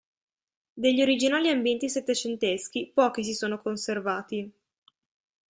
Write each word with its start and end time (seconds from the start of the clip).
Degli 0.73 0.99
originali 1.03 1.49
ambienti 1.49 1.87
settecenteschi, 1.87 2.89
pochi 2.91 3.23
si 3.23 3.35
sono 3.35 3.61
conservati. 3.61 4.51